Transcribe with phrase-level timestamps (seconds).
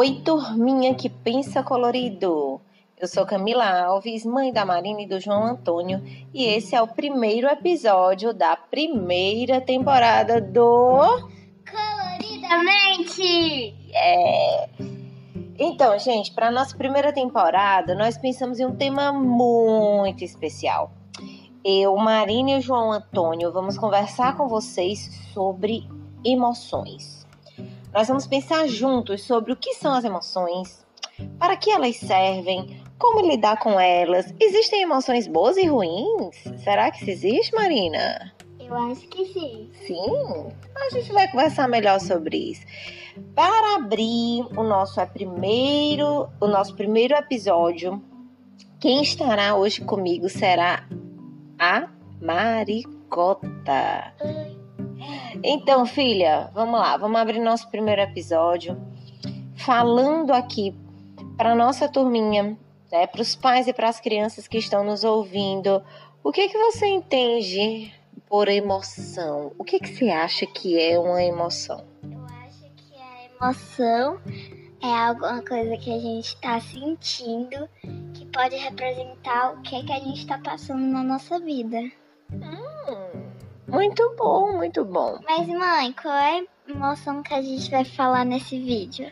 [0.00, 2.58] Oi, turminha que pensa colorido!
[2.98, 6.88] Eu sou Camila Alves, mãe da Marina e do João Antônio, e esse é o
[6.88, 11.28] primeiro episódio da primeira temporada do
[11.70, 13.74] Coloridamente!
[13.92, 14.70] É.
[15.58, 20.92] Então, gente, para nossa primeira temporada, nós pensamos em um tema muito especial.
[21.62, 25.86] Eu, Marina e o João Antônio vamos conversar com vocês sobre
[26.24, 27.19] emoções.
[27.92, 30.86] Nós vamos pensar juntos sobre o que são as emoções,
[31.38, 34.32] para que elas servem, como lidar com elas.
[34.38, 36.36] Existem emoções boas e ruins?
[36.62, 38.32] Será que isso existe, Marina?
[38.60, 39.70] Eu acho que sim.
[39.86, 40.52] Sim?
[40.76, 42.62] A gente vai conversar melhor sobre isso.
[43.34, 48.00] Para abrir o nosso primeiro, o nosso primeiro episódio,
[48.78, 50.86] quem estará hoje comigo será
[51.58, 51.88] a
[52.20, 54.14] Maricota.
[54.22, 54.49] Oi.
[55.42, 58.76] Então, filha, vamos lá, vamos abrir nosso primeiro episódio
[59.56, 60.74] falando aqui
[61.36, 62.58] para nossa turminha,
[62.92, 65.82] né, para os pais e para as crianças que estão nos ouvindo.
[66.22, 67.90] O que que você entende
[68.28, 69.52] por emoção?
[69.58, 71.86] O que que você acha que é uma emoção?
[72.02, 74.20] Eu acho que a emoção
[74.82, 77.66] é alguma coisa que a gente está sentindo
[78.12, 81.78] que pode representar o que, que a gente está passando na nossa vida.
[83.70, 85.18] Muito bom, muito bom.
[85.24, 89.10] Mas, mãe, qual é a emoção que a gente vai falar nesse vídeo?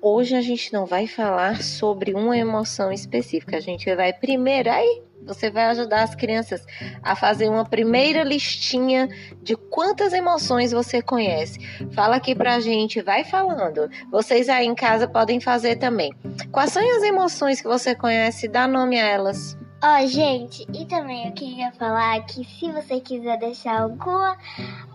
[0.00, 3.56] Hoje a gente não vai falar sobre uma emoção específica.
[3.56, 5.02] A gente vai primeiro aí.
[5.24, 6.62] Você vai ajudar as crianças
[7.02, 9.08] a fazer uma primeira listinha
[9.42, 11.58] de quantas emoções você conhece.
[11.94, 13.88] Fala aqui pra gente, vai falando.
[14.10, 16.12] Vocês aí em casa podem fazer também.
[16.52, 18.46] Quais são as emoções que você conhece?
[18.46, 19.56] Dá nome a elas.
[19.86, 24.34] Ó, oh, gente, e também eu queria falar que se você quiser deixar alguma,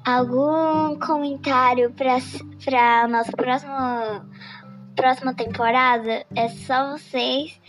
[0.03, 4.25] algum comentário para a nossa próxima,
[4.95, 7.61] próxima temporada, é só vocês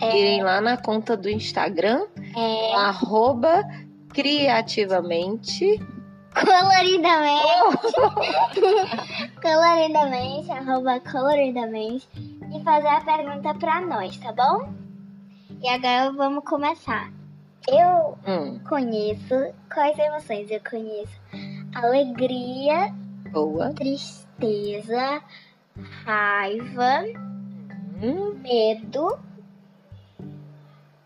[0.00, 2.06] é, irem lá na conta do Instagram,
[2.36, 3.64] é, arroba
[4.10, 5.80] criativamente.
[6.32, 7.92] Coloridamente.
[9.42, 12.08] coloridamente, arroba coloridamente.
[12.54, 14.89] E fazer a pergunta para nós, tá bom?
[15.62, 17.10] E agora vamos começar.
[17.68, 19.34] Eu Hum, conheço
[19.72, 20.50] quais emoções?
[20.50, 21.12] Eu conheço
[21.74, 22.92] alegria,
[23.30, 23.72] boa.
[23.74, 25.22] tristeza,
[26.04, 27.04] raiva,
[28.02, 29.18] Hum, medo,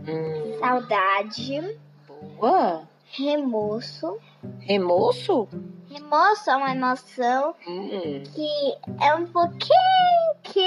[0.01, 2.89] hum, saudade, boa.
[3.07, 4.19] remorso.
[4.61, 5.49] Remoço?
[5.91, 10.61] Remorso é uma emoção Hum, que é um pouquinho que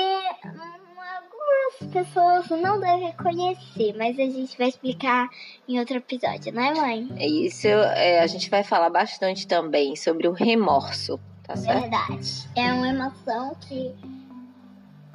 [1.68, 5.30] algumas pessoas não devem conhecer, mas a gente vai explicar
[5.68, 7.10] em outro episódio, não é, mãe?
[7.18, 7.68] é isso.
[7.68, 11.82] é, a gente vai falar bastante também sobre o remorso, tá certo?
[11.82, 12.50] Verdade.
[12.56, 13.94] É uma emoção que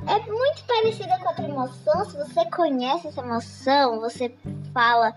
[0.06, 2.04] é muito parecida com outra emoção.
[2.04, 4.34] Se você conhece essa emoção, você
[4.74, 5.14] fala,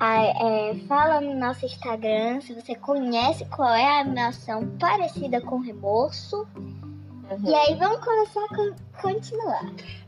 [0.00, 2.40] é, fala no nosso Instagram.
[2.42, 6.46] Se você conhece qual é a emoção parecida com remorso.
[7.30, 7.50] Uhum.
[7.50, 9.62] E aí vamos começar a con- continuar.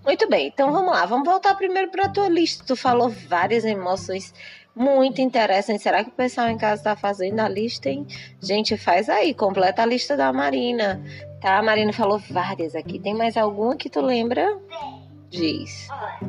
[0.05, 1.05] Muito bem, então vamos lá.
[1.07, 2.65] Vamos voltar primeiro para tua lista.
[2.67, 4.33] Tu falou várias emoções
[4.75, 5.83] muito interessantes.
[5.83, 8.07] Será que o pessoal em casa está fazendo a lista, hein?
[8.41, 11.03] Gente, faz aí, completa a lista da Marina.
[11.41, 11.59] Tá?
[11.59, 12.99] A Marina falou várias aqui.
[13.01, 14.57] Tem mais alguma que tu lembra?
[15.31, 15.89] Diz.
[15.91, 16.21] Olha,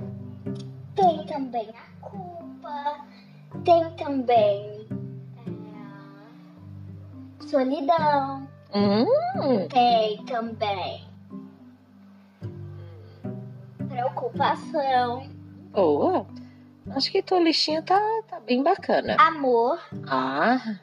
[0.95, 3.05] tem também a culpa,
[3.63, 4.87] tem também
[7.39, 9.05] é, solidão, Hum,
[9.69, 11.07] tem também
[13.87, 15.27] preocupação,
[15.71, 16.25] boa.
[16.91, 19.15] Acho que tua listinha tá, tá bem bacana.
[19.19, 20.77] amor, Ah,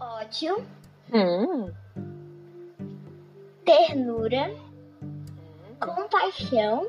[0.00, 0.64] ódio,
[1.12, 1.70] hum,
[3.64, 4.54] ternura,
[5.80, 6.88] compaixão.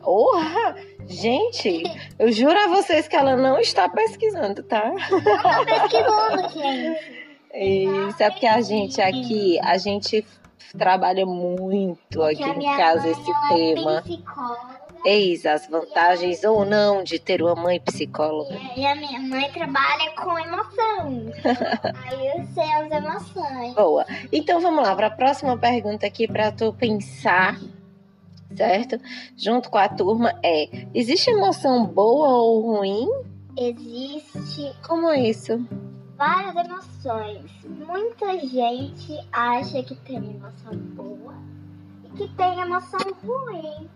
[0.00, 0.76] Porra!
[1.06, 1.82] Gente,
[2.18, 4.92] eu juro a vocês que ela não está pesquisando, tá?
[5.10, 7.19] Eu tô pesquisando, gente.
[7.52, 10.24] Isso é porque a gente aqui, a gente
[10.76, 13.98] trabalha muito aqui Que em casa esse tema.
[13.98, 18.54] É psicóloga, Eis as vantagens ou não de ter uma mãe psicóloga.
[18.76, 21.32] e a minha mãe trabalha com emoção.
[22.06, 23.74] Aí eu sei as emoções.
[23.74, 24.04] Boa.
[24.30, 27.58] Então vamos lá para a próxima pergunta aqui para tu pensar,
[28.54, 29.00] certo?
[29.36, 33.08] Junto com a turma é: existe emoção boa ou ruim?
[33.56, 35.66] Existe Como é isso?
[36.20, 37.50] Várias emoções.
[37.64, 41.34] Muita gente acha que tem emoção boa
[42.04, 43.88] e que tem emoção ruim.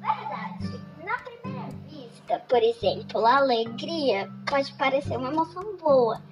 [0.00, 0.80] Verdade.
[1.04, 6.22] Na primeira vista, por exemplo, a alegria pode parecer uma emoção boa.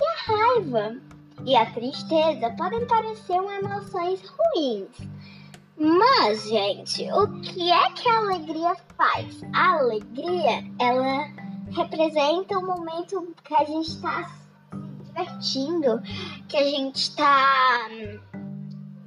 [0.00, 0.96] E a raiva
[1.44, 4.88] e a tristeza podem parecer emoções ruins.
[5.76, 9.42] Mas, gente, o que é que a alegria faz?
[9.52, 11.28] A alegria, ela
[11.70, 14.43] representa o momento que a gente está
[15.14, 16.02] divertindo,
[16.48, 18.20] que a gente está hum,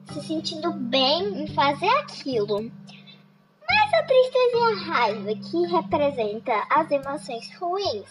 [0.05, 2.71] se sentindo bem em fazer aquilo.
[3.69, 8.09] Mas a tristeza e a raiva, que representa as emoções ruins,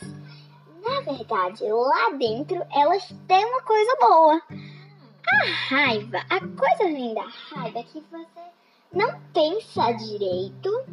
[0.84, 4.42] na verdade, lá dentro elas têm uma coisa boa.
[5.28, 8.40] A raiva, a coisa ruim da raiva é que você
[8.92, 10.84] não pensa direito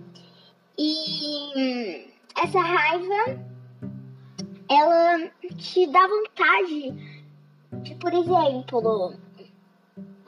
[0.78, 3.53] e hum, essa raiva
[4.69, 6.94] ela te dá vontade
[7.81, 9.13] de, por exemplo,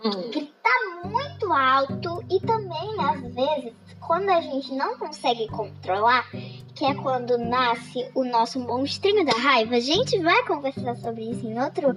[0.03, 0.31] hum.
[0.31, 3.73] gritar muito alto e também às vezes
[4.05, 6.29] quando a gente não consegue controlar,
[6.75, 11.45] que é quando nasce o nosso monstrinho da raiva, a gente vai conversar sobre isso
[11.45, 11.95] em outro,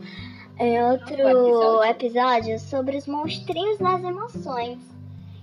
[0.59, 1.85] em outro episódio.
[1.85, 4.79] episódio sobre os monstrinhos das emoções.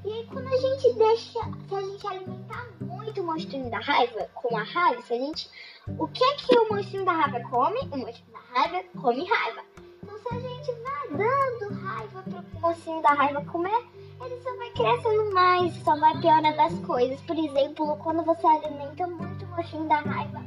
[0.06, 4.30] E aí quando a gente deixa, se a gente alimentar muito o monstrinho da raiva
[4.36, 5.50] com a raiva, se a gente.
[5.98, 7.80] O que é que o monstrinho da raiva come?
[7.92, 9.62] O monstrinho da raiva come raiva.
[10.04, 13.84] Então se a gente vai dando raiva pro monstrinho da raiva comer,
[14.24, 17.20] ele só vai crescendo mais, só vai piorando as coisas.
[17.22, 20.44] Por exemplo, quando você alimenta muito o mocinho da raiva,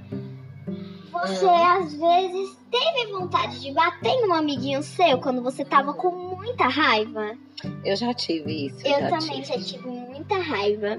[1.10, 6.27] você às vezes teve vontade de bater em um amiguinho seu quando você tava com
[6.38, 7.36] muita raiva.
[7.84, 8.86] Eu já tive isso.
[8.86, 9.58] Eu, já também tive.
[9.58, 10.98] já tive muita raiva.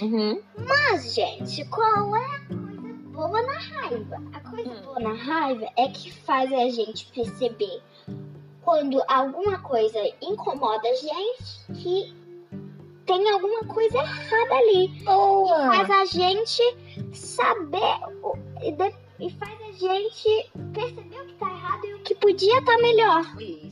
[0.00, 0.42] Uhum.
[0.56, 4.22] Mas, gente, qual é a coisa boa na raiva?
[4.32, 4.82] A coisa hum.
[4.84, 7.82] boa na raiva é que faz a gente perceber
[8.62, 12.14] quando alguma coisa incomoda a gente que
[13.06, 14.88] tem alguma coisa errada ali.
[15.04, 15.74] Boa.
[15.74, 16.62] E faz a gente
[17.12, 18.00] saber
[19.20, 22.82] e faz a gente perceber o que tá errado e o que podia estar tá
[22.82, 23.24] melhor.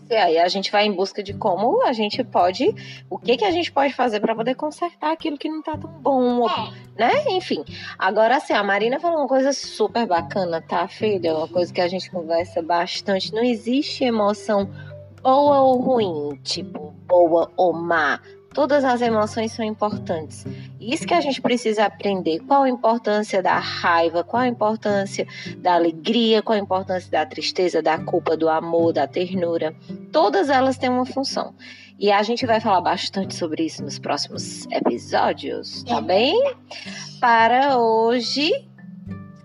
[0.09, 2.75] E aí a gente vai em busca de como a gente pode,
[3.11, 5.91] o que que a gente pode fazer para poder consertar aquilo que não tá tão
[5.91, 6.73] bom, é.
[6.97, 7.25] né?
[7.31, 7.65] Enfim.
[7.99, 11.37] Agora assim, a Marina falou uma coisa super bacana, tá, filha?
[11.37, 13.35] Uma coisa que a gente conversa bastante.
[13.35, 14.71] Não existe emoção
[15.23, 18.21] boa ou ruim, tipo boa ou má.
[18.57, 20.47] Todas as emoções são importantes.
[20.81, 22.39] Isso que a gente precisa aprender.
[22.39, 25.27] Qual a importância da raiva, qual a importância
[25.59, 29.77] da alegria, qual a importância da tristeza, da culpa, do amor, da ternura.
[30.11, 31.55] Todas elas têm uma função.
[31.99, 36.55] E a gente vai falar bastante sobre isso nos próximos episódios, tá bem?
[37.21, 38.51] Para hoje,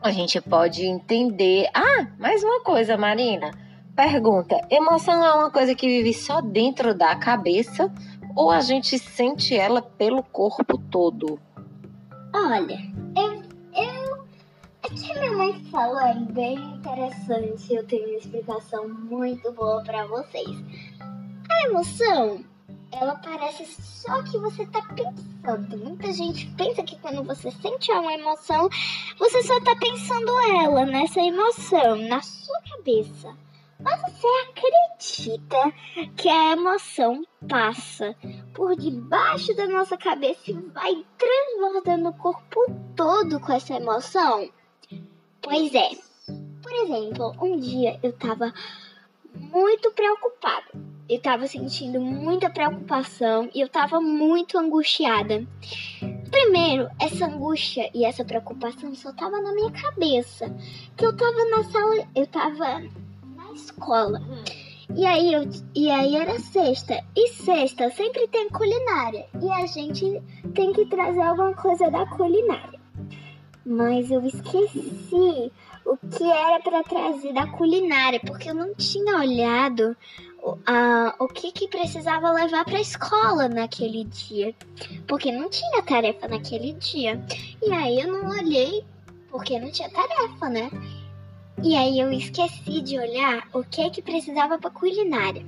[0.02, 1.68] a gente pode entender.
[1.74, 3.52] Ah, mais uma coisa, Marina.
[3.94, 7.92] Pergunta: emoção é uma coisa que vive só dentro da cabeça
[8.36, 11.40] ou a gente sente ela pelo corpo todo?
[12.34, 12.80] Olha,
[13.16, 13.44] eu.
[13.74, 14.22] eu
[14.84, 17.74] é que minha mãe falou é bem interessante.
[17.74, 20.50] Eu tenho uma explicação muito boa para vocês.
[21.50, 22.44] A emoção,
[22.92, 25.78] ela parece só que você tá pensando.
[25.78, 28.70] Muita gente pensa que quando você sente uma emoção,
[29.20, 30.32] você só tá pensando
[30.62, 33.36] ela, nessa emoção, na sua cabeça.
[33.84, 35.74] Mas você acredita
[36.16, 38.16] que a emoção passa
[38.54, 42.60] por debaixo da nossa cabeça e vai transbordando o corpo
[42.96, 44.50] todo com essa emoção?
[45.42, 45.90] Pois é.
[46.62, 48.54] Por exemplo, um dia eu tava
[49.34, 50.68] muito preocupada.
[51.10, 55.46] Eu tava sentindo muita preocupação e eu tava muito angustiada.
[56.30, 60.50] Primeiro, essa angústia e essa preocupação só tava na minha cabeça.
[60.96, 62.84] Que eu tava na sala, eu tava
[63.54, 64.22] escola.
[64.96, 67.02] E aí, eu, e aí era sexta.
[67.16, 69.26] E sexta sempre tem culinária.
[69.42, 70.22] E a gente
[70.54, 72.80] tem que trazer alguma coisa da culinária.
[73.66, 75.52] Mas eu esqueci
[75.86, 79.96] o que era para trazer da culinária, porque eu não tinha olhado
[80.66, 84.54] a, o que, que precisava levar para a escola naquele dia.
[85.08, 87.24] Porque não tinha tarefa naquele dia.
[87.62, 88.84] E aí eu não olhei
[89.30, 90.70] porque não tinha tarefa, né?
[91.64, 95.46] E aí eu esqueci de olhar o que é que precisava para culinária.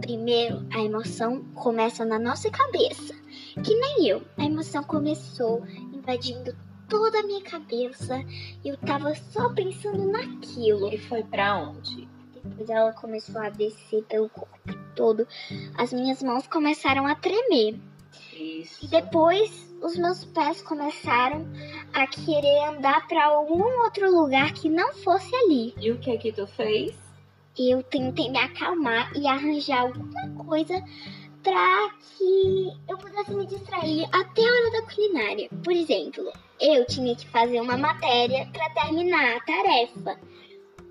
[0.00, 3.14] Primeiro, a emoção começa na nossa cabeça,
[3.62, 4.22] que nem eu.
[4.36, 6.56] A emoção começou invadindo
[6.88, 8.20] toda a minha cabeça
[8.64, 10.92] e eu tava só pensando naquilo.
[10.92, 12.08] E foi para onde?
[12.34, 15.26] Depois ela começou a descer pelo corpo todo.
[15.78, 17.78] As minhas mãos começaram a tremer.
[18.32, 18.84] Isso.
[18.84, 21.73] E depois os meus pés começaram a
[22.06, 25.74] querer andar para algum outro lugar que não fosse ali.
[25.80, 26.94] E o que que tu fez?
[27.56, 30.82] Eu tentei me acalmar e arranjar alguma coisa
[31.42, 35.48] para que eu pudesse me distrair até a hora da culinária.
[35.62, 40.18] Por exemplo, eu tinha que fazer uma matéria para terminar a tarefa.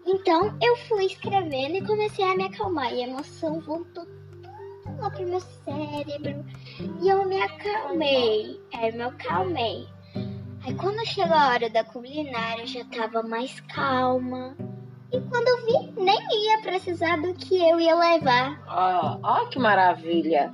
[0.06, 5.10] Então eu fui escrevendo e comecei a me acalmar e a emoção voltou tudo lá
[5.10, 6.46] pro meu cérebro.
[7.02, 8.62] E eu me acalmei.
[8.74, 9.88] É, eu me acalmei.
[10.66, 14.56] Aí quando chegou a hora da culinária, eu já tava mais calma.
[15.12, 18.64] E quando eu vi, nem ia precisar do que eu ia levar.
[18.68, 20.52] Ó, ó que maravilha.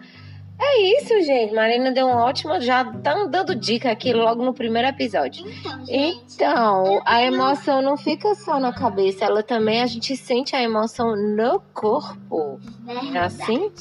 [0.62, 1.54] É isso, gente.
[1.54, 2.60] Marina deu um ótimo.
[2.60, 5.48] Já tá dando dica aqui logo no primeiro episódio.
[5.48, 6.36] Então, gente.
[6.36, 11.16] Então, a emoção não fica só na cabeça, ela também a gente sente a emoção
[11.16, 12.60] no corpo.
[12.86, 13.18] É verdade.
[13.20, 13.72] assim?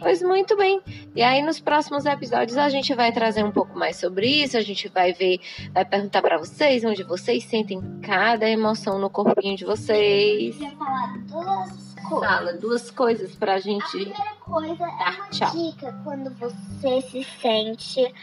[0.00, 0.80] Pois muito bem.
[1.14, 4.60] E aí nos próximos episódios a gente vai trazer um pouco mais sobre isso, a
[4.62, 5.40] gente vai ver,
[5.72, 10.58] vai perguntar pra vocês onde vocês sentem cada emoção no corpinho de vocês.
[10.60, 12.28] Eu falar duas coisas.
[12.28, 13.88] Fala duas coisas pra A gente.
[13.90, 15.50] primeira coisa é Tá, uma tchau.
[15.52, 18.14] dica quando você se sente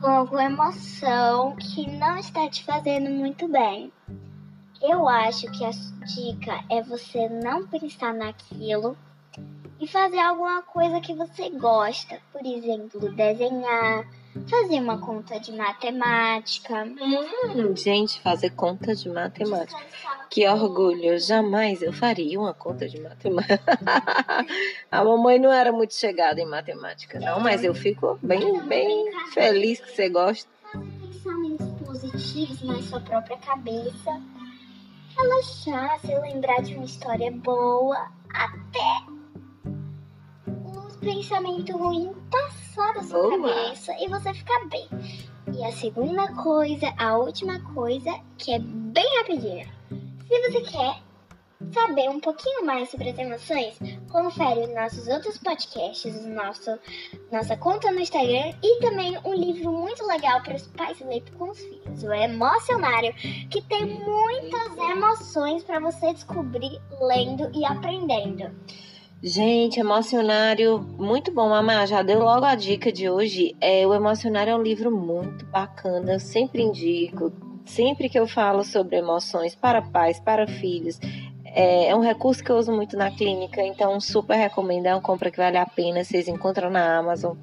[0.00, 3.92] com alguma emoção que não está te fazendo muito bem.
[4.80, 8.96] Eu acho que a dica é você não pensar naquilo
[9.82, 12.20] e fazer alguma coisa que você gosta.
[12.32, 14.06] Por exemplo, desenhar,
[14.48, 16.84] fazer uma conta de matemática.
[16.84, 19.80] Hum, gente, fazer conta de matemática.
[20.30, 23.60] Que orgulho, jamais eu faria uma conta de matemática.
[24.88, 29.80] A mamãe não era muito chegada em matemática, não, mas eu fico bem, bem feliz
[29.80, 30.48] que você gosta.
[30.70, 34.22] fazer pensamentos positivos na sua própria cabeça,
[35.18, 39.21] relaxar, se lembrar de uma história boa, até
[41.02, 43.52] os pensamentos ruins passar da sua Boa.
[43.52, 44.88] cabeça e você ficar bem.
[45.52, 49.68] E a segunda coisa, a última coisa, que é bem rapidinha.
[50.28, 51.02] Se você quer
[51.72, 53.78] saber um pouquinho mais sobre as emoções,
[54.10, 56.78] confere os nossos outros podcasts, nosso,
[57.30, 61.50] nossa conta no Instagram e também um livro muito legal para os pais lerem com
[61.50, 63.12] os filhos, o Emocionário,
[63.50, 68.50] que tem muitas emoções para você descobrir lendo e aprendendo.
[69.24, 71.86] Gente, emocionário, muito bom, mamá.
[71.86, 73.54] Já deu logo a dica de hoje.
[73.60, 77.32] É, o emocionário é um livro muito bacana, eu sempre indico.
[77.64, 80.98] Sempre que eu falo sobre emoções para pais, para filhos,
[81.44, 84.86] é, é um recurso que eu uso muito na clínica, então super recomendo.
[84.86, 86.02] É uma compra que vale a pena.
[86.02, 87.36] Vocês encontram na Amazon.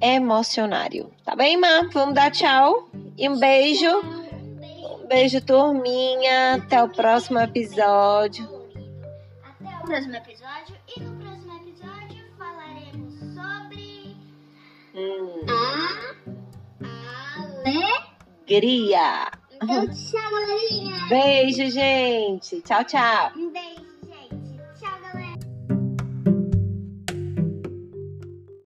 [0.00, 1.10] Emocionário.
[1.22, 1.90] Tá bem, Má?
[1.92, 2.88] Vamos dar tchau.
[3.18, 3.90] E um beijo.
[5.02, 6.54] Um beijo, turminha.
[6.54, 8.55] Até o próximo episódio.
[9.86, 10.76] Próximo episódio.
[10.96, 14.16] E no próximo episódio falaremos sobre
[14.94, 17.86] Hum, a Ale.
[18.46, 19.30] Gria.
[19.50, 21.06] Então, tchau, galerinha.
[21.08, 22.60] Beijo, gente.
[22.62, 23.32] Tchau, tchau.